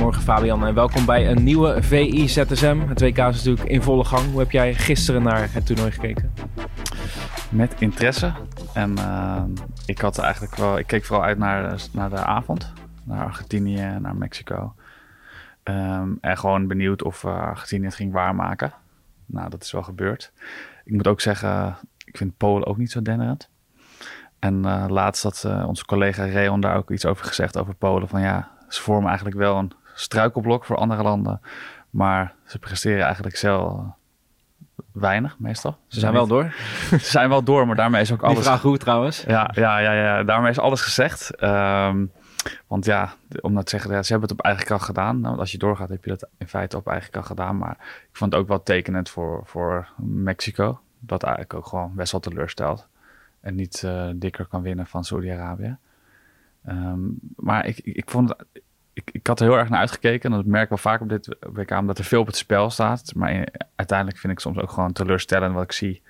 Goedemorgen 0.00 0.32
Fabian 0.32 0.66
en 0.66 0.74
welkom 0.74 1.04
bij 1.04 1.30
een 1.30 1.44
nieuwe 1.44 1.82
VI 1.82 2.28
ZSM. 2.28 2.78
Het 2.88 3.00
WK 3.00 3.18
is 3.18 3.36
natuurlijk 3.36 3.68
in 3.68 3.82
volle 3.82 4.04
gang. 4.04 4.30
Hoe 4.30 4.38
heb 4.38 4.50
jij 4.50 4.74
gisteren 4.74 5.22
naar 5.22 5.52
het 5.52 5.66
toernooi 5.66 5.90
gekeken? 5.90 6.32
Met 7.50 7.74
interesse. 7.78 8.32
En 8.72 8.98
uh, 8.98 9.42
ik 9.86 9.98
had 9.98 10.18
eigenlijk 10.18 10.56
wel, 10.56 10.78
ik 10.78 10.86
keek 10.86 11.04
vooral 11.04 11.24
uit 11.24 11.38
naar, 11.38 11.82
naar 11.92 12.10
de 12.10 12.16
avond. 12.16 12.72
Naar 13.04 13.24
Argentinië, 13.24 13.96
naar 14.00 14.16
Mexico. 14.16 14.74
Um, 15.64 16.18
en 16.20 16.38
gewoon 16.38 16.66
benieuwd 16.66 17.02
of 17.02 17.22
uh, 17.22 17.40
Argentinië 17.40 17.84
het 17.84 17.94
ging 17.94 18.12
waarmaken. 18.12 18.72
Nou, 19.26 19.50
dat 19.50 19.62
is 19.62 19.72
wel 19.72 19.82
gebeurd. 19.82 20.32
Ik 20.84 20.92
moet 20.92 21.08
ook 21.08 21.20
zeggen, 21.20 21.76
ik 22.04 22.16
vind 22.16 22.36
Polen 22.36 22.66
ook 22.66 22.76
niet 22.76 22.90
zo 22.90 23.02
denderend. 23.02 23.50
En 24.38 24.66
uh, 24.66 24.84
laatst 24.88 25.22
had 25.22 25.44
onze 25.66 25.84
collega 25.84 26.24
Reon 26.24 26.60
daar 26.60 26.76
ook 26.76 26.90
iets 26.90 27.06
over 27.06 27.24
gezegd 27.24 27.58
over 27.58 27.74
Polen. 27.74 28.08
Van 28.08 28.20
ja, 28.20 28.50
ze 28.68 28.82
vormen 28.82 29.08
eigenlijk 29.08 29.36
wel 29.36 29.58
een 29.58 29.72
struikelblok 30.00 30.64
voor 30.64 30.76
andere 30.76 31.02
landen. 31.02 31.40
Maar 31.90 32.34
ze 32.46 32.58
presteren 32.58 33.04
eigenlijk 33.04 33.36
zelf 33.36 33.82
weinig 34.92 35.38
meestal. 35.38 35.78
Ze 35.86 36.00
zijn 36.00 36.12
wel 36.12 36.26
door. 36.26 36.54
Ze 36.90 36.98
zijn 36.98 37.28
wel 37.28 37.42
door, 37.42 37.66
maar 37.66 37.76
daarmee 37.76 38.00
is 38.00 38.12
ook 38.12 38.22
alles... 38.22 38.34
Die 38.34 38.44
vraag 38.44 38.60
goed 38.60 38.80
trouwens. 38.80 39.24
Ja, 39.26 39.50
ja, 39.54 39.78
ja, 39.78 39.92
ja, 39.92 40.24
daarmee 40.24 40.50
is 40.50 40.58
alles 40.58 40.80
gezegd. 40.80 41.42
Um, 41.42 42.12
want 42.66 42.84
ja, 42.84 43.12
om 43.40 43.54
dat 43.54 43.64
te 43.64 43.70
zeggen, 43.70 43.92
ja, 43.92 44.02
ze 44.02 44.12
hebben 44.12 44.28
het 44.28 44.38
op 44.38 44.44
eigen 44.44 44.64
kracht 44.64 44.84
gedaan. 44.84 45.20
Nou, 45.20 45.38
als 45.38 45.52
je 45.52 45.58
doorgaat, 45.58 45.88
heb 45.88 46.04
je 46.04 46.10
dat 46.10 46.28
in 46.38 46.48
feite 46.48 46.76
op 46.76 46.86
eigen 46.86 47.10
kracht 47.10 47.26
gedaan. 47.26 47.58
Maar 47.58 47.76
ik 47.80 48.16
vond 48.16 48.32
het 48.32 48.40
ook 48.40 48.48
wel 48.48 48.62
tekenend 48.62 49.10
voor, 49.10 49.42
voor 49.44 49.88
Mexico. 49.96 50.80
Dat 50.98 51.22
eigenlijk 51.22 51.54
ook 51.54 51.66
gewoon 51.66 51.94
best 51.94 52.12
wel 52.12 52.20
teleurstelt. 52.20 52.88
En 53.40 53.54
niet 53.54 53.82
uh, 53.84 54.10
dikker 54.14 54.46
kan 54.46 54.62
winnen 54.62 54.86
van 54.86 55.04
Saudi-Arabië. 55.04 55.76
Um, 56.68 57.18
maar 57.36 57.66
ik, 57.66 57.78
ik, 57.78 57.96
ik, 57.96 58.10
vond 58.10 58.28
het, 58.28 58.62
ik, 59.04 59.10
ik 59.12 59.26
had 59.26 59.40
er 59.40 59.46
heel 59.46 59.58
erg 59.58 59.68
naar 59.68 59.80
uitgekeken. 59.80 60.30
En 60.30 60.36
dat 60.36 60.46
merk 60.46 60.62
ik 60.62 60.68
wel 60.68 60.78
vaak 60.78 61.00
op 61.00 61.08
dit 61.08 61.36
WK, 61.52 61.70
omdat 61.70 61.98
er 61.98 62.04
veel 62.04 62.20
op 62.20 62.26
het 62.26 62.36
spel 62.36 62.70
staat. 62.70 63.12
Maar 63.14 63.46
uiteindelijk 63.76 64.18
vind 64.18 64.32
ik 64.32 64.40
soms 64.40 64.58
ook 64.58 64.70
gewoon 64.70 64.92
teleurstellend 64.92 65.54
wat 65.54 65.62
ik 65.62 65.72
zie. 65.72 66.02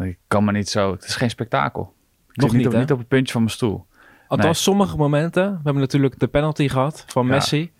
Ik 0.00 0.18
kan 0.28 0.44
me 0.44 0.52
niet 0.52 0.68
zo... 0.68 0.92
Het 0.92 1.04
is 1.04 1.16
geen 1.16 1.30
spektakel. 1.30 1.94
Ik 2.32 2.42
Nog 2.42 2.52
niet, 2.52 2.66
op, 2.66 2.72
hè? 2.72 2.78
niet 2.78 2.92
op 2.92 2.98
het 2.98 3.08
puntje 3.08 3.32
van 3.32 3.40
mijn 3.42 3.54
stoel. 3.54 3.86
Althans, 4.28 4.44
Nee. 4.44 4.74
sommige 4.74 4.96
momenten. 4.96 5.50
We 5.50 5.60
hebben 5.62 5.82
natuurlijk 5.82 6.18
de 6.18 6.26
penalty 6.28 6.68
gehad 6.68 7.04
van 7.06 7.26
Ja. 7.26 7.32
Messi. 7.32 7.72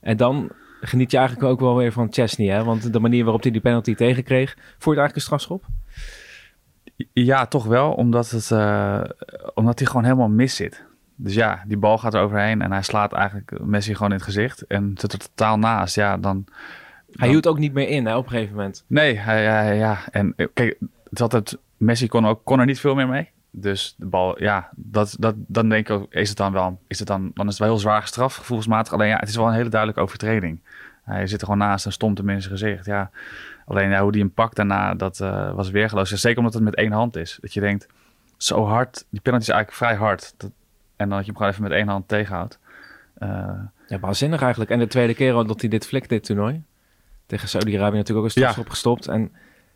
En 0.00 0.16
dan 0.16 0.50
geniet 0.80 1.10
je 1.10 1.16
eigenlijk 1.16 1.48
ook 1.48 1.60
wel 1.60 1.76
weer 1.76 1.92
van 1.92 2.12
Chesney. 2.12 2.48
Hè? 2.48 2.64
Want 2.64 2.92
de 2.92 3.00
manier 3.00 3.22
waarop 3.24 3.42
hij 3.42 3.50
die 3.52 3.60
penalty 3.60 3.94
tegenkreeg. 3.94 4.54
Vond 4.54 4.62
je 4.64 4.70
het 4.90 4.98
eigenlijk 4.98 5.14
een 5.14 5.20
strafschop? 5.20 5.64
Ja, 7.12 7.46
toch 7.46 7.64
wel. 7.64 7.92
Omdat, 7.92 8.30
het, 8.30 8.50
eh, 8.50 9.00
omdat 9.54 9.78
hij 9.78 9.88
gewoon 9.88 10.04
helemaal 10.04 10.28
mis 10.28 10.56
zit. 10.56 10.83
Dus 11.16 11.34
ja, 11.34 11.62
die 11.66 11.76
bal 11.76 11.98
gaat 11.98 12.14
er 12.14 12.20
overheen 12.22 12.62
en 12.62 12.72
hij 12.72 12.82
slaat 12.82 13.12
eigenlijk 13.12 13.52
Messi 13.60 13.94
gewoon 13.94 14.10
in 14.10 14.16
het 14.16 14.24
gezicht. 14.24 14.66
En 14.66 14.92
zit 14.96 15.12
er 15.12 15.18
totaal 15.18 15.58
naast. 15.58 15.94
Ja, 15.94 16.16
dan... 16.16 16.44
Hij 17.12 17.28
hield 17.28 17.46
ook 17.46 17.58
niet 17.58 17.72
meer 17.72 17.88
in 17.88 18.06
hè, 18.06 18.16
op 18.16 18.24
een 18.24 18.30
gegeven 18.30 18.54
moment. 18.54 18.84
Nee, 18.86 19.18
hij, 19.18 19.44
hij- 19.44 19.76
ja. 19.76 19.98
En 20.10 20.32
eh, 20.36 20.46
kijk, 20.54 20.78
het 21.10 21.20
altijd... 21.20 21.58
Messi 21.76 22.06
kon, 22.08 22.26
ook, 22.26 22.40
kon 22.44 22.60
er 22.60 22.66
niet 22.66 22.80
veel 22.80 22.94
meer 22.94 23.08
mee. 23.08 23.30
Dus 23.50 23.94
de 23.98 24.06
bal, 24.06 24.42
ja, 24.42 24.68
dat, 24.76 25.16
dat, 25.18 25.34
dan 25.36 25.68
denk 25.68 25.88
ik 25.88 25.94
ook, 25.96 26.12
is 26.12 26.28
het 26.28 26.38
dan 26.38 26.52
wel, 26.52 26.80
is 26.86 26.98
het 26.98 27.08
dan, 27.08 27.30
dan 27.34 27.44
is 27.46 27.50
het 27.52 27.60
wel 27.60 27.68
heel 27.68 27.78
zwaar 27.78 28.00
gestraft, 28.00 28.36
gevoelsmatig. 28.36 28.92
Alleen 28.92 29.08
ja, 29.08 29.16
het 29.18 29.28
is 29.28 29.36
wel 29.36 29.46
een 29.46 29.52
hele 29.52 29.68
duidelijke 29.68 30.02
overtreding. 30.02 30.60
Hij 31.04 31.26
zit 31.26 31.40
er 31.40 31.46
gewoon 31.46 31.66
naast 31.66 31.86
en 31.86 31.92
stomt 31.92 32.18
hem 32.18 32.28
in 32.28 32.42
zijn 32.42 32.52
gezicht. 32.58 32.86
Ja, 32.86 33.10
alleen 33.66 33.90
ja, 33.90 34.02
hoe 34.02 34.12
die 34.12 34.20
hem 34.20 34.30
pakt 34.32 34.56
daarna, 34.56 34.94
dat 34.94 35.20
eh, 35.20 35.54
was 35.54 35.70
weergeloos. 35.70 36.10
Zeker 36.10 36.38
omdat 36.38 36.54
het 36.54 36.62
met 36.62 36.74
één 36.74 36.92
hand 36.92 37.16
is. 37.16 37.38
Dat 37.40 37.54
je 37.54 37.60
denkt, 37.60 37.86
zo 38.36 38.64
hard, 38.66 39.04
die 39.10 39.20
penalty 39.20 39.44
is 39.44 39.52
eigenlijk 39.54 39.84
vrij 39.84 39.96
hard. 40.08 40.34
Dat, 40.36 40.50
en 40.96 41.08
dan 41.08 41.16
dat 41.16 41.18
je 41.18 41.26
hem 41.26 41.36
gewoon 41.36 41.50
even 41.50 41.62
met 41.62 41.72
één 41.72 41.88
hand 41.88 42.08
tegenhoudt. 42.08 42.58
Eh, 43.14 43.48
Ja, 43.88 43.98
waanzinnig 43.98 44.40
eigenlijk. 44.42 44.70
En 44.70 44.78
de 44.78 44.86
tweede 44.86 45.14
keer 45.14 45.34
al 45.34 45.46
dat 45.46 45.60
hij 45.60 45.70
dit 45.70 45.86
flikt, 45.86 46.08
dit 46.08 46.24
toernooi. 46.24 46.62
Tegen 47.26 47.48
Saudi-Arabië 47.48 47.96
natuurlijk 47.96 48.18
ook 48.18 48.24
een 48.24 48.30
strafschop 48.30 48.68
gestopt. 48.68 49.08
En, 49.08 49.32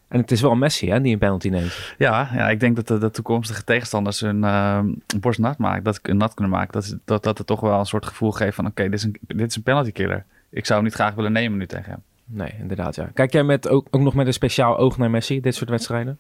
en 0.09 0.21
het 0.21 0.31
is 0.31 0.41
wel 0.41 0.55
Messi 0.55 0.91
hè, 0.91 1.01
die 1.01 1.13
een 1.13 1.19
penalty 1.19 1.49
neemt. 1.49 1.95
Ja, 1.99 2.31
ja, 2.33 2.49
ik 2.49 2.61
denk 2.61 2.77
dat 2.77 2.87
de, 2.87 2.99
de 2.99 3.11
toekomstige 3.11 3.65
tegenstanders 3.65 4.21
hun 4.21 4.45
eh, 4.45 4.81
borst 5.21 5.39
nat 5.39 5.59
maken, 5.59 5.85
dat 5.85 6.01
nat 6.03 6.35
kunnen 6.35 6.55
maken. 6.55 6.73
Dat, 6.73 6.97
dat, 7.05 7.23
dat 7.23 7.39
het 7.39 7.47
toch 7.47 7.61
wel 7.61 7.79
een 7.79 7.87
soort 7.87 8.07
gevoel 8.07 8.31
geeft 8.31 8.55
van 8.55 8.67
oké, 8.67 8.83
dit, 8.83 8.93
is 8.93 9.03
een, 9.03 9.17
dit 9.21 9.51
is 9.51 9.57
een 9.57 9.63
penalty 9.63 9.93
killer. 9.93 10.25
Ik 10.51 10.67
zou 10.67 10.79
hem 10.79 10.89
niet 10.89 10.97
graag 10.99 11.15
willen 11.15 11.33
nemen 11.33 11.59
nu 11.59 11.67
tegen 11.67 11.91
hem. 11.91 12.03
Nee, 12.25 12.55
inderdaad 12.59 12.95
ja. 12.95 13.11
Kijk 13.15 13.33
jij 13.33 13.43
met, 13.43 13.69
ook, 13.69 13.87
ook 13.91 14.01
nog 14.03 14.15
met 14.15 14.27
een 14.27 14.33
speciaal 14.33 14.79
oog 14.79 14.99
naar 14.99 15.11
Messi, 15.11 15.41
dit 15.41 15.55
soort 15.55 15.71
wedstrijden? 15.71 16.19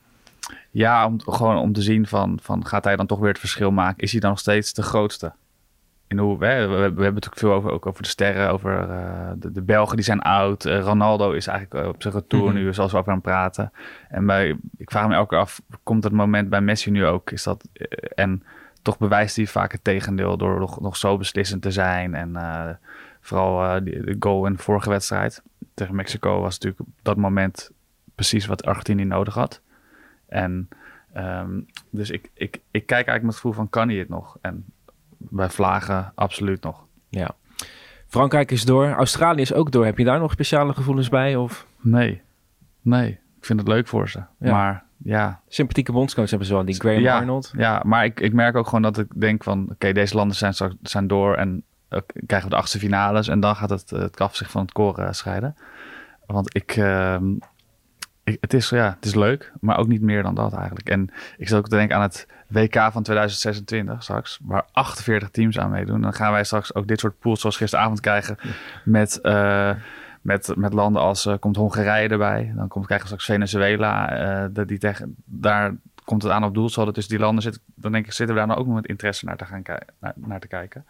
Ja, 0.70 1.06
om, 1.06 1.20
gewoon 1.20 1.56
om 1.56 1.72
te 1.72 1.82
zien 1.82 2.06
van, 2.06 2.38
van 2.42 2.66
gaat 2.66 2.84
hij 2.84 2.96
dan 2.96 3.06
toch 3.06 3.18
weer 3.18 3.28
het 3.28 3.38
verschil 3.38 3.70
maken? 3.70 4.02
Is 4.02 4.10
hij 4.12 4.20
dan 4.20 4.30
nog 4.30 4.38
steeds 4.38 4.72
de 4.72 4.82
grootste? 4.82 5.32
In 6.06 6.18
hoe, 6.18 6.38
we, 6.38 6.46
we, 6.46 6.66
we 6.66 6.82
hebben 6.82 7.04
het 7.04 7.14
natuurlijk 7.14 7.38
veel 7.38 7.52
over, 7.52 7.70
ook 7.70 7.86
over 7.86 8.02
de 8.02 8.08
sterren, 8.08 8.50
over 8.50 8.90
eh, 8.90 9.30
de, 9.36 9.52
de 9.52 9.62
Belgen 9.62 9.96
die 9.96 10.04
zijn 10.04 10.20
oud. 10.20 10.64
Eh, 10.64 10.80
Ronaldo 10.80 11.32
is 11.32 11.46
eigenlijk 11.46 11.86
op 11.88 12.02
zijn 12.02 12.14
retour 12.14 12.44
Mhm. 12.44 12.54
nu, 12.54 12.74
zoals 12.74 12.92
we 12.92 12.98
over 12.98 13.12
het 13.12 13.22
praten. 13.22 13.72
En 14.08 14.26
bij, 14.26 14.56
ik 14.76 14.90
vraag 14.90 15.08
me 15.08 15.14
elke 15.14 15.28
keer 15.28 15.38
af, 15.38 15.60
komt 15.82 16.04
het 16.04 16.12
moment 16.12 16.48
bij 16.48 16.60
Messi 16.60 16.90
nu 16.90 17.06
ook? 17.06 17.30
Is 17.30 17.42
dat, 17.42 17.64
eh, 17.72 17.86
en 18.14 18.42
toch 18.82 18.98
bewijst 18.98 19.36
hij 19.36 19.46
vaak 19.46 19.72
het 19.72 19.84
tegendeel 19.84 20.36
door 20.36 20.58
nog, 20.58 20.80
nog 20.80 20.96
zo 20.96 21.16
beslissend 21.16 21.62
te 21.62 21.70
zijn. 21.70 22.14
En 22.14 22.36
eh, 22.36 22.70
vooral 23.20 23.64
eh, 23.64 23.84
de 23.84 24.16
goal 24.20 24.46
in 24.46 24.52
de 24.52 24.58
vorige 24.58 24.88
wedstrijd 24.90 25.42
tegen 25.74 25.94
Mexico 25.94 26.40
was 26.40 26.52
natuurlijk 26.52 26.80
op 26.80 26.88
dat 27.02 27.16
moment 27.16 27.70
precies 28.14 28.46
wat 28.46 28.64
Argentinië 28.64 29.04
nodig 29.04 29.34
had. 29.34 29.60
En 30.28 30.68
ehm, 31.12 31.60
dus 31.90 32.10
ik, 32.10 32.30
ik, 32.34 32.54
ik 32.70 32.86
kijk 32.86 32.90
eigenlijk 32.90 33.22
met 33.22 33.30
het 33.30 33.40
gevoel 33.40 33.52
van, 33.52 33.68
kan 33.68 33.88
hij 33.88 33.98
het 33.98 34.08
nog? 34.08 34.36
En 34.40 34.64
bij 35.16 35.48
Vlagen 35.50 36.12
absoluut 36.14 36.62
nog. 36.62 36.84
Ja. 37.08 37.30
Frankrijk 38.06 38.50
is 38.50 38.64
door, 38.64 38.90
Australië 38.90 39.40
is 39.40 39.52
ook 39.52 39.72
door. 39.72 39.84
Heb 39.84 39.98
je 39.98 40.04
daar 40.04 40.18
nog 40.18 40.32
speciale 40.32 40.74
gevoelens 40.74 41.08
bij? 41.08 41.36
Of 41.36 41.66
Nee, 41.80 42.20
nee. 42.80 43.08
Ik 43.38 43.44
vind 43.44 43.58
het 43.58 43.68
leuk 43.68 43.88
voor 43.88 44.08
ze. 44.08 44.18
Ja. 44.38 44.50
Maar 44.52 44.84
ja, 44.96 45.40
sympathieke 45.48 45.92
bondscoach 45.92 46.28
hebben 46.30 46.46
ze 46.48 46.54
wel, 46.54 46.64
die 46.64 46.74
Graham 46.74 47.00
Ja. 47.00 47.16
Arnold. 47.18 47.52
ja 47.56 47.82
maar 47.84 48.04
ik, 48.04 48.20
ik 48.20 48.32
merk 48.32 48.56
ook 48.56 48.64
gewoon 48.66 48.82
dat 48.82 48.98
ik 48.98 49.20
denk 49.20 49.42
van... 49.44 49.68
Oké, 49.70 49.92
deze 49.92 50.14
landen 50.16 50.36
zijn, 50.36 50.54
straks- 50.54 50.74
zijn 50.82 51.06
door 51.06 51.34
en 51.34 51.62
eh, 51.88 52.00
krijgen 52.26 52.48
we 52.48 52.54
de 52.54 52.60
achtste 52.60 52.78
finales. 52.78 53.28
En 53.28 53.40
dan 53.40 53.56
gaat 53.56 53.70
het, 53.70 53.90
het 53.90 54.16
kaf 54.16 54.36
zich 54.36 54.50
van 54.50 54.62
het 54.62 54.72
koren 54.72 55.14
scheiden. 55.14 55.56
Want 56.26 56.54
ik, 56.56 56.76
ehm, 56.76 57.24
ik... 58.28 58.38
Het 58.40 58.54
is, 58.54 58.68
ja, 58.68 58.94
het 58.94 59.04
is 59.04 59.14
leuk, 59.14 59.52
maar 59.60 59.78
ook 59.78 59.88
niet 59.88 60.00
meer 60.00 60.22
dan 60.22 60.34
dat 60.34 60.52
eigenlijk. 60.52 60.88
En 60.88 61.10
ik 61.36 61.48
zat 61.48 61.58
ook 61.58 61.68
te 61.68 61.76
denken 61.76 61.96
aan 61.96 62.02
het 62.02 62.26
WK 62.46 62.74
van 62.74 63.02
2026 63.02 64.02
straks, 64.02 64.38
waar 64.42 64.64
48 64.72 65.30
teams 65.30 65.58
aan 65.58 65.70
meedoen. 65.70 66.00
Dan 66.00 66.14
gaan 66.14 66.32
wij 66.32 66.44
straks 66.44 66.74
ook 66.74 66.86
dit 66.86 67.00
soort 67.00 67.18
pools 67.18 67.40
zoals 67.40 67.56
gisteravond 67.56 68.00
krijgen 68.00 68.36
met, 68.84 69.20
eh, 69.20 69.70
met, 70.20 70.52
met 70.56 70.72
landen 70.72 71.02
als 71.02 71.26
eh, 71.26 71.34
komt 71.40 71.56
Hongarije 71.56 72.08
erbij. 72.08 72.52
Dan 72.56 72.68
komt, 72.68 72.86
krijgen 72.86 73.08
we 73.08 73.14
straks 73.14 73.38
Venezuela. 73.38 74.48
dat 74.48 74.68
die 74.68 74.78
tegen, 74.78 75.14
daar 75.24 75.74
komt 76.04 76.22
het 76.22 76.32
aan 76.32 76.44
op 76.44 76.54
doelsaldo 76.54 76.90
tussen 76.90 77.12
die 77.12 77.24
landen. 77.24 77.42
Zit, 77.42 77.60
dan 77.74 77.92
denk 77.92 78.06
ik, 78.06 78.12
zitten 78.12 78.34
we 78.34 78.40
daar 78.40 78.50
nou 78.50 78.60
ook 78.60 78.66
nog 78.66 78.74
met 78.74 78.86
interesse 78.86 79.24
naar 79.24 79.36
te, 79.36 79.44
gaan 79.44 79.62
naar, 79.98 80.12
naar 80.14 80.40
te 80.40 80.48
kijken. 80.48 80.84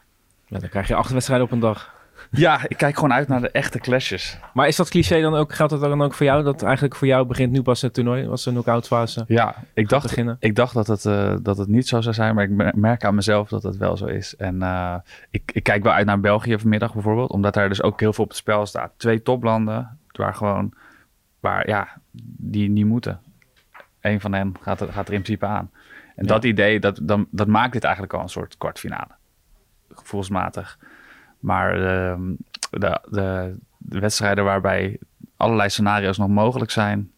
Ja, 0.47 0.59
dan 0.59 0.69
krijg 0.69 0.89
je 0.89 0.95
acht 0.95 1.11
wedstrijden 1.11 1.47
op 1.47 1.53
een 1.53 1.61
dag. 1.61 1.98
Ja, 2.31 2.61
ik 2.69 2.77
kijk 2.77 2.95
gewoon 2.95 3.13
uit 3.13 3.29
naar 3.29 3.41
de 3.41 3.51
echte 3.51 3.79
clashes. 3.79 4.39
Maar 4.55 4.69
is 4.69 4.77
dat 4.77 4.89
cliché 4.89 5.21
dan 5.21 5.35
ook, 5.35 5.55
geldt 5.55 5.73
dat 5.73 5.81
dan 5.81 6.03
ook 6.03 6.15
voor 6.15 6.27
jou? 6.27 6.43
Dat 6.45 6.63
eigenlijk 6.63 6.97
voor 6.97 7.07
jou 7.07 7.27
begint 7.27 7.53
nu 7.53 7.63
pas 7.63 7.81
het 7.83 7.95
toernooi, 7.95 8.27
was 8.27 8.45
de 8.45 8.51
knock-out 8.51 8.87
fase. 8.87 9.25
Ja, 9.27 9.55
ik 9.75 9.89
dacht, 9.89 10.07
beginnen. 10.07 10.37
ik 10.41 10.55
dacht 10.55 10.75
dat, 10.75 10.87
het, 10.87 11.05
eh, 11.07 11.35
dat 11.43 11.59
het 11.59 11.69
niet 11.69 11.89
zo 11.89 12.01
zou 12.01 12.15
zijn, 12.15 12.35
maar 12.35 12.45
ik 12.45 12.51
mer- 12.51 12.73
merk 12.77 13.05
aan 13.05 13.15
mezelf 13.15 13.49
dat 13.49 13.63
het 13.63 13.77
wel 13.77 13.97
zo 13.97 14.07
is. 14.07 14.37
En 14.37 14.63
eh, 14.63 14.95
ik, 15.31 15.51
ik 15.53 15.63
kijk 15.63 15.83
wel 15.83 15.93
uit 15.93 16.07
naar 16.07 16.21
België 16.21 16.59
vanmiddag 16.59 16.93
bijvoorbeeld, 16.93 17.31
omdat 17.31 17.55
daar 17.55 17.69
dus 17.69 17.83
ook 17.83 18.01
heel 18.01 18.13
veel 18.13 18.25
op 18.25 18.31
het 18.31 18.39
spel 18.39 18.67
staat. 18.67 18.93
Twee 18.97 19.23
toplanden, 19.23 19.99
waar 20.13 20.35
gewoon, 20.35 20.73
waar 21.41 21.69
ja, 21.69 21.89
die 22.37 22.71
niet 22.71 22.87
moeten. 22.87 23.21
Eén 24.01 24.21
van 24.21 24.33
hen 24.33 24.55
gaat 24.61 24.81
er, 24.81 24.93
gaat 24.93 25.09
er 25.09 25.15
in 25.15 25.23
principe 25.23 25.47
aan. 25.47 25.71
En 26.17 26.25
Ja. 26.27 26.33
dat 26.33 26.45
idee, 26.45 26.81
dat, 26.81 26.99
dan, 27.03 27.27
dat 27.31 27.47
maakt 27.47 27.73
dit 27.73 27.85
eigenlijk 27.85 28.15
al 28.15 28.21
een 28.23 28.29
soort 28.29 28.57
kwartfinale. 28.59 29.11
Gevoelsmatig. 29.95 30.79
Maar 31.39 31.73
ehm, 31.73 32.23
de, 32.71 33.01
de, 33.11 33.57
de 33.79 33.99
wedstrijden 33.99 34.45
waarbij 34.45 34.99
allerlei 35.37 35.69
scenario's 35.69 36.19
nog 36.19 36.29
mogelijk 36.29 36.71
zijn, 36.71 37.11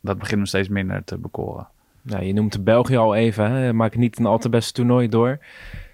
dat 0.00 0.18
begint 0.18 0.40
me 0.40 0.46
steeds 0.46 0.68
minder 0.68 1.04
te 1.04 1.18
bekoren. 1.18 1.66
Ja, 2.02 2.20
je 2.20 2.32
noemt 2.32 2.52
de 2.52 2.60
België 2.60 2.96
al 2.96 3.14
even, 3.14 3.50
hè? 3.50 3.72
maakt 3.72 3.96
niet 3.96 4.18
een 4.18 4.26
al 4.26 4.38
te 4.38 4.48
beste 4.48 4.72
toernooi 4.72 5.08
door. 5.08 5.38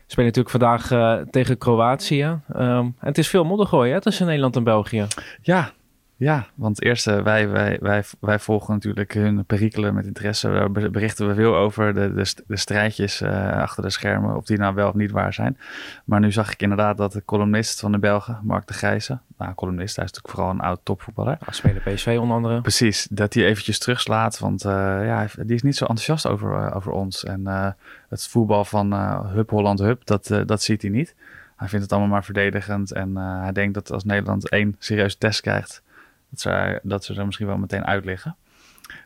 Spelen 0.07 0.27
natuurlijk 0.27 0.57
vandaag 0.57 0.91
eh, 0.91 1.17
tegen 1.31 1.59
Kroatië. 1.59 2.39
Ehm, 2.53 2.85
en 2.85 2.95
het 2.99 3.19
is 3.19 3.29
veel 3.29 3.45
moddergooi 3.45 3.93
hè, 3.93 4.01
tussen 4.01 4.27
Nederland 4.27 4.57
en 4.57 4.65
België. 4.65 5.07
Ja, 5.43 5.73
ja 6.21 6.47
want 6.55 6.83
eerst, 6.83 7.07
eh, 7.07 7.23
wij, 7.23 7.49
wij, 7.49 7.79
wij, 7.81 8.05
wij 8.21 8.39
volgen 8.39 8.75
natuurlijk 8.75 9.15
hun 9.15 9.45
perikelen 9.45 9.95
met 9.95 10.07
interesse. 10.07 10.51
Daar 10.51 10.71
be- 10.71 10.91
berichten 10.91 11.29
we 11.29 11.35
veel 11.35 11.57
over 11.57 11.95
de, 11.95 12.15
de, 12.15 12.35
de 12.47 12.57
strijdjes 12.57 13.21
eh, 13.21 13.57
achter 13.57 13.83
de 13.83 13.91
schermen, 13.91 14.37
of 14.37 14.45
die 14.45 14.59
nou 14.59 14.75
wel 14.75 14.89
of 14.89 14.95
niet 14.95 15.11
waar 15.11 15.33
zijn. 15.33 15.59
Maar 16.05 16.21
nu 16.21 16.33
zag 16.33 16.53
ik 16.53 16.63
inderdaad 16.63 16.97
dat 16.97 17.13
de 17.13 17.25
columnist 17.25 17.81
van 17.81 17.93
de 17.93 17.99
Belgen, 17.99 18.41
Mark 18.43 18.67
de 18.67 18.73
Grijze, 18.73 19.19
nou 19.39 19.55
columnist, 19.55 19.97
hij 19.97 20.05
is 20.05 20.13
natuurlijk 20.13 20.35
vooral 20.35 20.55
een 20.55 20.69
oud 20.71 20.81
topvoetballer. 20.83 21.37
Nou, 21.41 21.53
spelen 21.53 21.83
PSV 21.83 22.17
onder 22.21 22.37
andere. 22.37 22.61
Precies, 22.61 23.09
dat 23.11 23.35
hij 23.35 23.45
eventjes 23.45 23.79
terugslaat, 23.79 24.39
want 24.39 24.65
eh, 24.65 24.71
ja, 25.05 25.27
die 25.37 25.55
is 25.55 25.63
niet 25.63 25.77
zo 25.77 25.85
enthousiast 25.85 26.27
over, 26.27 26.75
over 26.75 26.93
ons. 26.93 27.25
En 27.25 27.75
het 28.09 28.27
voetbal 28.29 28.65
van 28.65 28.93
Hup 29.27 29.51
Holland 29.51 29.79
Hup, 29.79 30.07
dat, 30.07 30.43
dat 30.47 30.63
ziet 30.63 30.83
hij 30.83 30.91
niet. 30.91 31.15
hij 31.57 31.69
vindt 31.69 31.85
het 31.85 31.93
allemaal 31.93 32.11
maar 32.11 32.25
verdedigend. 32.25 32.93
En 32.93 33.17
hij 33.17 33.53
denkt 33.53 33.75
dat 33.75 33.93
als 33.93 34.05
Nederland 34.05 34.49
één 34.49 34.77
serieuze 34.79 35.19
test 35.19 35.41
krijgt, 35.41 35.83
dat 36.31 36.41
ze, 36.41 36.81
dat 36.83 37.05
ze 37.05 37.15
er 37.15 37.25
misschien 37.25 37.47
wel 37.47 37.59
meteen 37.59 37.85
uit 37.85 38.05
liggen. 38.05 38.37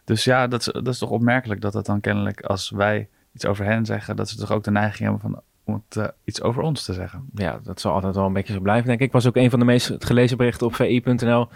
Dus 0.05 0.25
ja, 0.25 0.47
dat 0.47 0.61
is, 0.61 0.67
dat 0.67 0.89
is 0.89 0.99
toch 0.99 1.11
opmerkelijk 1.11 1.61
dat 1.61 1.75
het 1.75 1.87
dan 1.87 2.01
kennelijk 2.01 2.41
als 2.41 2.71
wij 2.71 3.09
iets 3.33 3.47
over 3.47 3.65
hen 3.65 3.85
zeggen, 3.85 4.17
dat 4.17 4.29
ze 4.29 4.37
toch 4.37 4.53
ook 4.53 4.65
de 4.65 4.71
neiging 4.71 5.11
hebben 5.11 5.21
van 5.21 5.43
om 5.65 5.83
het, 5.89 5.97
uh, 5.97 6.05
iets 6.25 6.43
over 6.43 6.63
ons 6.63 6.85
te 6.85 6.93
zeggen. 6.93 7.29
Ja, 7.35 7.61
dat 7.63 7.81
zal 7.81 7.93
altijd 7.93 8.15
wel 8.15 8.27
een 8.27 8.33
beetje 8.33 8.53
zo 8.53 8.61
blijven, 8.61 8.87
denk 8.87 9.01
ik. 9.01 9.13
was 9.13 9.27
ook 9.27 9.37
een 9.37 9.51
van 9.51 9.59
de 9.59 9.65
meest 9.65 9.93
gelezen 9.99 10.37
berichten 10.37 10.67
op 10.67 10.75
vi.nl 10.75 11.49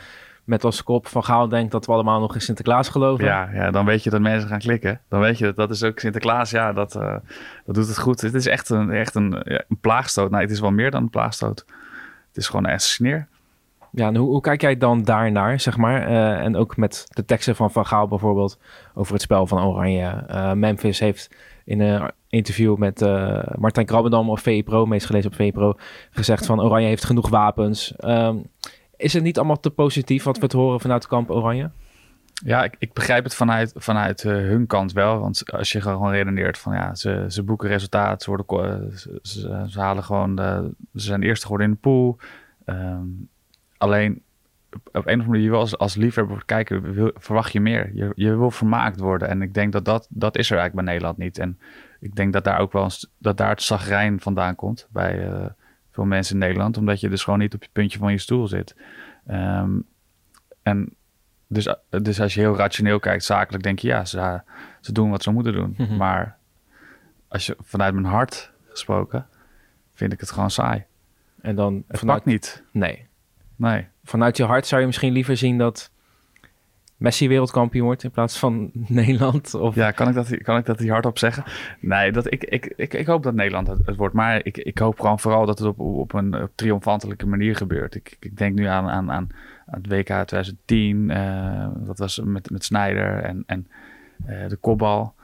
met 0.49 0.65
als 0.65 0.83
kop 0.83 1.07
van 1.07 1.25
Gaal 1.25 1.49
denkt 1.49 1.73
dat 1.73 1.87
we 1.87 1.93
allemaal 1.93 2.21
nog 2.21 2.35
in 2.35 2.41
Sinterklaas 2.41 2.89
geloven. 2.89 3.25
Ja, 3.25 3.51
ja, 3.53 3.71
dan 3.71 3.85
weet 3.85 4.03
je 4.03 4.11
dat 4.11 4.21
mensen 4.21 4.49
gaan 4.49 4.59
klikken. 4.59 5.01
Dan 5.09 5.21
weet 5.21 5.39
je 5.39 5.45
dat 5.45 5.57
dat 5.57 5.71
is 5.71 5.83
ook 5.83 5.99
Sinterklaas. 5.99 6.51
Ja, 6.51 6.73
dat, 6.73 6.97
uh, 6.97 7.17
dat 7.65 7.75
doet 7.75 7.87
het 7.87 7.99
goed. 7.99 8.21
Het 8.21 8.35
is 8.35 8.47
echt 8.47 8.69
een, 8.69 8.91
echt 8.91 9.15
een, 9.15 9.43
ja, 9.45 9.65
een 9.69 9.79
plaagstoot. 9.81 10.31
Nou, 10.31 10.43
het 10.43 10.53
is 10.53 10.61
wel 10.61 10.71
meer 10.71 10.91
dan 10.91 11.03
een 11.03 11.11
plaagstoot. 11.11 11.65
Het 12.29 12.37
is 12.37 12.49
gewoon 12.49 12.69
een 12.69 12.81
sneer. 12.81 13.29
Ja, 13.93 14.15
hoe, 14.15 14.41
kijk 14.41 14.61
jij 14.61 14.77
dan 14.77 15.03
daarnaar, 15.03 15.61
zeg 15.61 15.77
maar? 15.77 16.11
Uh, 16.11 16.45
en 16.45 16.57
ook 16.57 16.77
met 16.77 17.07
de 17.09 17.25
teksten 17.25 17.57
van 17.57 17.71
Van 17.71 17.87
Gaal 17.87 18.09
bijvoorbeeld 18.09 18.59
over 18.95 19.13
het 19.13 19.23
spel 19.23 19.47
van 19.47 19.65
Oranje. 19.65 20.25
Uh, 20.31 20.53
Memphis 20.53 20.99
heeft 20.99 21.31
in 21.65 21.81
een 21.81 22.11
interview 22.29 22.77
met 22.77 23.01
uh, 23.03 23.43
Martijn 23.59 23.87
Krabbendam 23.87 24.31
of 24.31 24.41
VE 24.41 24.63
Pro, 24.65 24.87
meest 24.87 25.07
gelezen 25.07 25.31
op 25.31 25.37
VE 25.37 25.53
Pro, 25.53 25.75
gezegd 26.11 26.47
van 26.47 26.63
Oranje 26.63 26.87
heeft 26.87 27.05
genoeg 27.05 27.29
wapens. 27.29 27.95
Um, 28.05 28.47
is 28.97 29.13
het 29.13 29.23
niet 29.23 29.39
allemaal 29.39 29.61
te 29.61 29.71
positief 29.71 30.25
wat 30.25 30.39
we 30.39 30.47
te 30.47 30.57
horen 30.57 30.81
vanuit 30.81 31.07
kamp 31.07 31.31
Oranje? 31.31 31.71
Ja, 32.45 32.65
ik, 32.65 32.75
ik 32.79 32.93
begrijp 32.93 33.25
het 33.25 33.35
vanuit, 33.35 33.73
vanuit 33.77 34.23
hun 34.23 34.67
kant 34.67 34.93
wel. 34.93 35.19
Want 35.19 35.53
als 35.53 35.73
je 35.73 35.81
gewoon 35.81 36.11
redeneert 36.11 36.59
van 36.59 36.75
ja, 36.75 36.95
ze, 36.95 37.25
ze 37.29 37.43
boeken 37.43 37.69
resultaat, 37.69 38.23
ze, 38.23 38.31
worden, 38.31 38.99
ze, 39.23 39.69
halen 39.73 40.05
gewoon, 40.05 40.35
de, 40.35 40.71
ze 40.95 41.05
zijn 41.05 41.23
eerste 41.23 41.47
geworden 41.47 41.67
in 41.67 41.73
de 41.73 41.81
pool. 41.81 42.19
Um, 42.67 43.29
alleen 43.79 44.23
op 44.73 44.87
een 44.93 45.01
of 45.01 45.07
andere 45.07 45.31
manier, 45.31 45.55
als, 45.55 45.79
als 45.79 45.95
liefhebber 45.95 46.45
kijken, 46.45 46.93
wil, 46.93 47.11
verwacht 47.15 47.53
je 47.53 47.61
meer. 47.61 47.91
Je, 47.95 48.13
je 48.15 48.37
wil 48.37 48.51
vermaakt 48.51 49.01
worden. 49.01 49.29
En 49.29 49.43
ik 49.43 49.55
denk 49.55 49.73
dat, 49.73 49.85
dat 49.85 50.07
dat 50.11 50.37
is 50.37 50.51
er 50.51 50.59
eigenlijk 50.59 50.87
bij 50.87 50.95
Nederland 50.95 51.19
niet. 51.19 51.39
En 51.39 51.59
ik 52.01 52.15
denk 52.15 52.33
dat 52.33 52.45
daar 52.45 52.59
ook 52.59 52.73
wel 52.73 52.83
eens, 52.83 53.11
dat 53.19 53.37
daar 53.37 53.51
het 53.51 53.63
zagrijn 53.63 54.21
vandaan 54.21 54.55
komt 54.55 54.89
bij 54.91 55.29
uh, 55.29 55.47
veel 55.91 56.05
mensen 56.05 56.35
in 56.35 56.41
Nederland. 56.41 56.77
Omdat 56.77 57.01
je 57.01 57.09
dus 57.09 57.25
gewoon 57.25 57.39
niet 57.39 57.55
op 57.55 57.63
je 57.63 57.69
puntje 57.73 57.99
van 57.99 58.13
je 58.13 58.19
stoel 58.19 58.49
zit. 58.49 58.77
Um, 59.31 59.87
en 60.63 60.95
dus, 61.47 61.75
dus 61.89 62.21
als 62.21 62.35
je 62.35 62.41
heel 62.41 62.57
rationeel 62.57 62.99
kijkt, 62.99 63.25
zakelijk, 63.25 63.63
denk 63.63 63.79
je 63.79 63.89
ja, 63.89 64.05
ze, 64.05 64.41
ze 64.81 64.93
doen 64.93 65.11
wat 65.11 65.23
ze 65.23 65.31
moeten 65.31 65.53
doen. 65.53 65.75
Mm 65.77 65.87
-hmm. 65.87 65.97
Maar 65.97 66.37
als 67.29 67.47
je 67.47 67.57
vanuit 67.61 67.95
mijn 67.95 68.07
hart 68.07 68.53
gesproken, 68.69 69.27
vind 69.95 70.13
ik 70.13 70.21
het 70.21 70.31
gewoon 70.31 70.51
saai. 70.51 70.85
En 71.41 71.57
dan 71.57 71.85
het 71.89 71.99
vanuit... 71.99 72.25
niet. 72.25 72.65
Nee. 72.73 73.08
Nee. 73.59 73.87
Vanuit 74.05 74.37
je 74.37 74.45
hart 74.45 74.67
zou 74.67 74.81
je 74.81 74.87
misschien 74.87 75.13
liever 75.13 75.37
zien 75.37 75.59
dat 75.59 75.91
Messi 76.97 77.29
wereldkampioen 77.29 77.85
wordt 77.85 78.05
in 78.05 78.11
plaats 78.11 78.39
van 78.39 78.71
Nederland? 78.89 79.55
Of... 79.55 79.75
Ja, 79.75 79.91
kan 79.91 80.09
ik 80.09 80.15
dat, 80.15 80.43
kan 80.43 80.57
ik 80.57 80.67
dat 80.67 80.79
hier 80.79 80.93
hardop 80.93 81.19
zeggen? 81.19 81.45
Nee, 81.81 82.13
dat, 82.13 82.33
ik, 82.33 82.45
ik, 82.45 82.73
ik, 82.77 82.95
ik 82.95 83.07
hoop 83.07 83.23
dat 83.23 83.35
Nederland 83.35 83.67
het, 83.67 83.87
het 83.87 83.97
wordt. 83.97 84.15
Maar 84.15 84.45
ik, 84.45 84.57
ik 84.57 84.79
hoop 84.79 85.01
gewoon 85.01 85.21
vooral 85.21 85.47
dat 85.47 85.59
het 85.59 85.69
op, 85.69 85.79
op 85.79 86.13
een 86.13 86.43
op 86.43 86.51
triomfantelijke 86.55 87.27
manier 87.27 87.57
gebeurt. 87.57 87.95
Ik, 87.95 88.17
ik 88.21 88.37
denk 88.37 88.55
nu 88.55 88.65
aan, 88.65 88.89
aan, 88.89 89.13
aan 89.13 89.29
het 89.67 89.87
WK 89.87 90.07
2010. 90.07 91.11
Uh, 91.11 91.69
dat 91.77 91.99
was 91.99 92.21
met, 92.25 92.51
met 92.51 92.65
Snyder 92.65 93.23
en, 93.23 93.43
en 93.47 93.69
uh, 94.29 94.49
de 94.49 94.57
kopbal. 94.57 95.15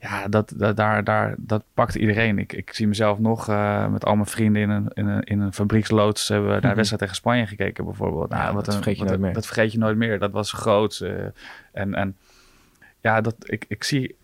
Ja, 0.00 0.28
dat, 0.28 0.52
dat, 0.56 0.76
daar, 0.76 1.04
daar, 1.04 1.34
dat 1.38 1.62
pakt 1.74 1.94
iedereen. 1.94 2.38
Ik, 2.38 2.52
ik 2.52 2.72
zie 2.72 2.86
mezelf 2.86 3.18
nog 3.18 3.48
uh, 3.48 3.86
met 3.88 4.04
al 4.04 4.14
mijn 4.14 4.26
vrienden 4.26 4.62
in 4.62 4.70
een, 4.70 4.90
in 4.92 5.06
een, 5.06 5.22
in 5.22 5.40
een 5.40 5.52
fabrieksloods... 5.52 6.28
hebben 6.28 6.46
we 6.48 6.52
naar 6.52 6.70
de 6.70 6.74
wedstrijd 6.74 7.00
tegen 7.00 7.16
Spanje 7.16 7.46
gekeken 7.46 7.84
bijvoorbeeld. 7.84 8.28
Nou, 8.28 8.42
ja, 8.42 8.52
wat 8.54 8.64
dat 8.64 8.74
een, 8.74 8.82
vergeet 8.82 8.98
je 8.98 9.00
wat, 9.00 9.08
nooit 9.08 9.20
meer. 9.20 9.32
Dat 9.32 9.46
vergeet 9.46 9.72
je 9.72 9.78
nooit 9.78 9.96
meer. 9.96 10.18
Dat 10.18 10.30
was 10.30 10.52
groot. 10.52 11.00
Uh, 11.02 11.24
en, 11.72 11.94
en 11.94 12.16
ja, 13.00 13.20
dat, 13.20 13.34
ik, 13.38 13.64
ik, 13.68 13.84
zie, 13.84 14.16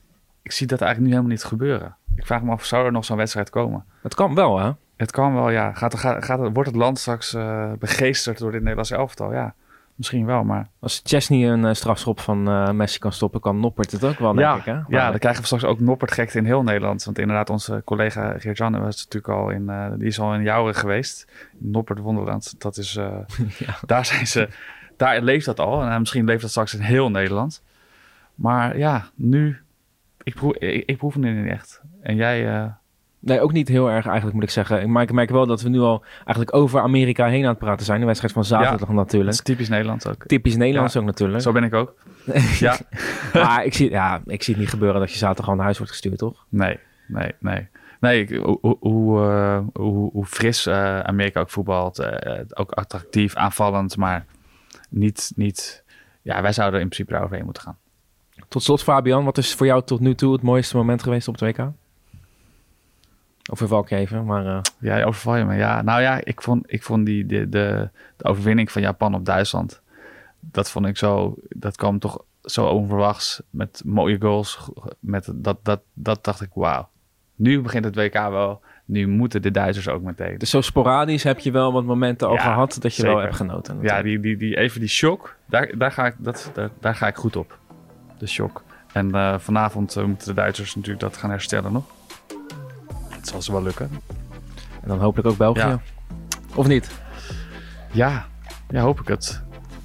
ik 0.43 0.53
zie 0.53 0.67
dat 0.67 0.81
eigenlijk 0.81 1.11
nu 1.11 1.17
helemaal 1.17 1.37
niet 1.37 1.45
gebeuren. 1.45 1.97
Ik 2.15 2.27
vraag 2.27 2.43
me 2.43 2.51
af, 2.51 2.65
zou 2.65 2.87
er 2.87 2.93
nog 2.93 3.05
zo'n 3.05 3.17
wedstrijd 3.17 3.51
komen? 3.51 3.85
Het 4.03 4.15
kan 4.15 4.35
wel, 4.35 4.59
hè? 4.59 4.71
Het 4.97 5.11
kan 5.11 5.35
wel, 5.35 5.51
ja. 5.51 5.73
Gaat, 5.73 5.95
gaat, 5.95 6.25
gaat, 6.25 6.39
wordt 6.39 6.69
het 6.69 6.79
land 6.79 6.99
straks 6.99 7.35
uh, 7.35 7.73
begeesterd 7.79 8.39
door 8.39 8.51
dit 8.51 8.61
Nederlandse 8.61 8.97
elftal? 8.97 9.33
Ja. 9.33 9.55
Misschien 9.95 10.27
wel, 10.27 10.45
maar... 10.45 10.69
Als 10.81 11.01
Chesney 11.05 11.49
een 11.49 11.65
uh, 11.65 11.73
strafschop 11.73 12.21
van 12.21 12.49
uh, 12.49 12.71
Messi 12.71 12.99
kan 12.99 13.13
stoppen, 13.13 13.41
kan 13.41 13.61
Noppert 13.61 13.91
het 13.93 14.05
ook 14.05 14.19
wel, 14.19 14.35
denk 14.35 14.47
ja, 14.47 14.57
ik. 14.57 14.65
Hè? 14.65 14.73
Maar 14.75 14.85
ja, 14.89 15.11
dan 15.11 15.19
krijgen 15.19 15.41
we 15.41 15.47
straks 15.47 15.65
ook 15.65 15.81
Noppert 15.81 16.13
gekte 16.13 16.39
in 16.39 16.45
heel 16.45 16.63
Nederland. 16.63 17.05
Want 17.05 17.19
inderdaad, 17.19 17.51
onze 17.51 17.83
collega 17.85 18.39
Geert-Jan 18.39 18.81
was 18.81 19.05
natuurlijk 19.05 19.33
al 19.41 19.51
in... 19.51 19.63
Uh, 19.63 19.87
die 19.97 20.07
is 20.07 20.21
al 20.21 20.35
in 20.35 20.43
Jouwen 20.43 20.75
geweest. 20.75 21.33
Noppert 21.59 21.99
Wonderland, 21.99 22.55
dat 22.61 22.77
is... 22.77 22.93
ja. 23.67 23.77
Daar 23.87 24.05
zijn 24.05 24.27
ze... 24.27 24.49
Daar 24.97 25.23
leeft 25.23 25.47
dat 25.47 25.61
al. 25.61 25.83
En 25.83 25.99
misschien 25.99 26.25
leeft 26.25 26.41
dat 26.41 26.51
straks 26.51 26.75
in 26.75 26.81
heel 26.81 27.11
Nederland. 27.11 27.63
Maar 28.35 28.79
ja, 28.79 29.09
nu... 29.15 29.59
Ik 30.23 30.35
proef, 30.35 30.55
ik, 30.55 30.85
ik 30.87 30.97
proef 30.97 31.15
het 31.15 31.23
niet 31.23 31.47
echt. 31.47 31.83
En 32.01 32.17
jij... 32.17 32.73
Nee, 33.25 33.41
ook 33.41 33.53
niet 33.53 33.69
heel 33.69 33.91
erg 33.91 34.05
eigenlijk 34.05 34.35
moet 34.35 34.43
ik 34.43 34.51
zeggen. 34.51 34.91
Maar 34.91 35.03
ik 35.03 35.13
merk 35.13 35.31
wel 35.31 35.47
dat 35.47 35.63
we 35.63 35.69
nu 35.69 35.81
al 35.81 36.05
eigenlijk 36.17 36.55
over 36.55 36.81
Amerika 36.81 37.27
heen 37.27 37.43
aan 37.43 37.49
het 37.49 37.59
praten 37.59 37.87
zijn. 37.87 38.01
De 38.01 38.07
wedstrijd 38.07 38.35
van 38.35 38.45
zaterdag 38.45 38.89
ja, 38.89 38.95
natuurlijk. 38.95 39.31
Dat 39.31 39.49
is 39.49 39.55
typisch 39.55 39.69
Nederlands 39.69 40.07
ook. 40.07 40.27
Typisch 40.27 40.57
Nederlands 40.57 40.93
ja, 40.93 41.01
ook 41.01 41.07
natuurlijk. 41.07 41.43
Zo 41.43 41.53
ben 41.53 41.65
ik 41.65 41.75
ook. 41.75 41.95
ja. 42.59 42.79
maar 43.33 43.65
ik 43.65 43.75
zie, 43.75 43.91
ja, 43.91 44.23
ik 44.27 44.43
zie 44.43 44.55
het 44.55 44.63
niet 44.63 44.73
gebeuren 44.73 45.01
dat 45.01 45.11
je 45.11 45.17
zaterdag 45.17 45.45
gewoon 45.45 45.57
naar 45.57 45.65
huis 45.65 45.79
wordt 45.79 45.93
gestuurd, 45.93 46.19
toch? 46.19 46.47
Nee, 46.49 46.79
nee, 47.07 47.33
nee. 47.39 47.69
Nee, 48.01 48.21
ik, 48.21 48.37
hoe, 48.37 48.77
hoe, 48.81 49.21
uh, 49.21 49.61
hoe, 49.73 50.11
hoe, 50.13 50.27
fris 50.27 50.67
uh, 50.67 51.01
Amerika 51.01 51.41
ook 51.41 51.51
voetbalt. 51.51 52.01
Uh, 52.01 52.41
ook 52.55 52.71
attractief, 52.71 53.35
aanvallend, 53.35 53.97
maar 53.97 54.27
niet, 54.91 55.33
niet... 55.37 55.85
Ja, 56.23 56.43
wij 56.43 56.53
zouden 56.53 56.81
in 56.81 56.89
principe 56.89 57.13
daar 57.13 57.23
overheen 57.23 57.45
moeten 57.45 57.63
gaan. 57.63 57.77
Tot 58.49 58.63
slot, 58.63 58.83
Fabian, 58.83 59.25
wat 59.25 59.39
is 59.39 59.55
voor 59.55 59.67
jou 59.67 59.83
tot 59.85 60.01
nu 60.01 60.15
toe 60.15 60.33
het 60.33 60.43
mooiste 60.43 60.77
moment 60.77 61.03
geweest 61.03 61.29
op 61.29 61.41
het 61.41 61.57
WK? 61.57 61.69
Overval 63.51 63.81
ik 63.81 63.91
even, 63.91 64.25
maar... 64.25 64.47
Uh... 64.47 64.61
Ja, 64.79 65.03
overval 65.03 65.37
je 65.37 65.45
me. 65.45 65.55
Ja, 65.57 65.83
nou 65.83 66.01
ja, 66.01 66.21
ik 66.25 66.43
vond, 66.43 66.73
ik 66.73 66.83
vond 66.83 67.07
die, 67.07 67.27
de, 67.27 67.49
de, 67.49 67.89
de 68.17 68.25
overwinning 68.25 68.73
van 68.73 68.83
Japan 68.83 69.15
op 69.15 69.25
Duitsland... 69.25 69.83
dat 70.41 70.71
vond 70.71 70.87
ik 70.87 70.97
zo... 70.97 71.35
Dat 71.49 71.77
kwam 71.77 71.99
toch 71.99 72.25
zo 72.43 72.67
onverwachts 72.67 73.43
met 73.51 73.83
mooie 73.85 74.17
goals. 74.21 74.71
Met 74.99 75.33
dat, 75.35 75.59
dat, 75.63 75.81
dat 75.95 76.25
dacht 76.25 76.41
ik, 76.41 76.51
wauw. 76.55 76.89
Nu 77.37 77.61
begint 77.61 77.85
het 77.85 77.95
WK 77.95 78.13
wel. 78.13 78.61
Nu 78.85 79.09
moeten 79.09 79.43
de 79.43 79.51
Duitsers 79.51 79.89
ook 79.89 80.03
meteen. 80.03 80.39
Dus 80.39 80.51
zo 80.51 80.61
sporadisch 80.61 81.23
heb 81.23 81.39
je 81.39 81.51
wel 81.51 81.73
wat 81.73 81.85
momenten 81.85 82.29
al 82.29 82.35
ja, 82.35 82.41
gehad 82.41 82.79
dat 82.81 82.97
je 82.97 83.03
zeker. 83.03 83.15
wel 83.15 83.23
hebt 83.23 83.37
genoten. 83.37 83.75
Natuurlijk. 83.75 83.97
Ja, 83.97 84.03
die, 84.03 84.21
die, 84.21 84.37
die, 84.37 84.57
even 84.57 84.81
die 84.81 84.89
shock, 84.89 85.37
daar, 85.47 85.79
daar, 85.79 85.93
ga 85.93 86.07
ik, 86.07 86.15
dat, 86.19 86.51
daar, 86.55 86.71
daar 86.81 86.95
ga 86.95 87.07
ik 87.07 87.17
goed 87.17 87.37
op. 87.37 87.59
De 88.19 88.27
shock. 88.27 88.63
En 88.93 89.09
uh, 89.09 89.39
vanavond 89.39 89.97
uh, 89.97 90.05
moeten 90.05 90.27
de 90.27 90.35
Duitsers 90.35 90.75
natuurlijk 90.75 91.03
dat 91.03 91.17
gaan 91.17 91.31
herstellen 91.31 91.73
nog. 91.73 91.85
Het 93.25 93.33
zal 93.33 93.43
ze 93.43 93.53
wel 93.53 93.63
lukken. 93.63 93.91
En 94.83 94.89
dan 94.89 95.01
hopelijk 95.01 95.29
ook 95.29 95.37
België. 95.37 95.59
Ja. 95.59 95.81
Of 96.55 96.67
niet? 96.67 96.91
Ja, 97.93 98.27
ja, 98.69 98.81
hoop 98.81 99.01
ik 99.01 99.09
het. 99.09 99.43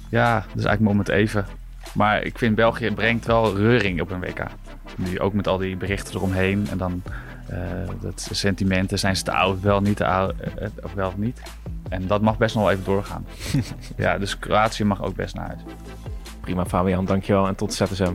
Ja, 0.08 0.34
dat 0.34 0.58
is 0.58 0.64
eigenlijk 0.64 0.80
moment 0.80 1.08
even. 1.08 1.46
Maar 1.94 2.22
ik 2.22 2.38
vind 2.38 2.54
België 2.54 2.90
brengt 2.90 3.26
wel 3.26 3.56
reuring 3.56 4.00
op 4.00 4.10
een 4.10 4.20
WK. 4.20 4.46
Nu 4.94 5.20
ook 5.20 5.32
met 5.32 5.48
al 5.48 5.58
die 5.58 5.76
berichten 5.76 6.14
eromheen. 6.14 6.66
En 6.70 6.78
dan 6.78 7.02
uh, 7.50 7.58
dat 8.00 8.28
sentimenten. 8.30 8.98
Zijn 8.98 9.16
ze 9.16 9.22
te 9.22 9.32
oud? 9.32 9.60
Wel 9.60 9.80
niet 9.80 9.96
te 9.96 10.06
oud? 10.06 10.34
Uh, 10.60 10.68
of 10.82 10.92
wel 10.92 11.08
of 11.08 11.16
niet? 11.16 11.42
En 11.88 12.06
dat 12.06 12.20
mag 12.20 12.38
best 12.38 12.54
nog 12.54 12.64
wel 12.64 12.72
even 12.72 12.84
doorgaan. 12.84 13.26
ja, 13.96 14.18
dus 14.18 14.38
Kroatië 14.38 14.84
mag 14.84 15.02
ook 15.02 15.14
best 15.14 15.34
naar 15.34 15.46
huis. 15.46 15.60
Prima 16.40 16.66
Fabian, 16.66 17.04
dankjewel 17.04 17.46
en 17.46 17.54
tot 17.54 17.74
ZSM. 17.74 18.14